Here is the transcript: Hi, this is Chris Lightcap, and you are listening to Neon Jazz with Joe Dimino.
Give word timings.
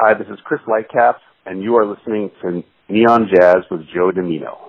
Hi, 0.00 0.14
this 0.14 0.28
is 0.28 0.38
Chris 0.44 0.60
Lightcap, 0.68 1.14
and 1.44 1.60
you 1.60 1.74
are 1.74 1.84
listening 1.84 2.30
to 2.40 2.62
Neon 2.88 3.28
Jazz 3.34 3.64
with 3.68 3.80
Joe 3.92 4.12
Dimino. 4.12 4.68